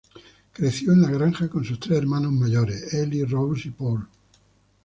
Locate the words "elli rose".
2.95-3.67